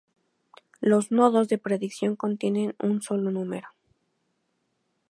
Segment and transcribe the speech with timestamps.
[0.79, 3.67] Los nodos de predicción contienen un solo número.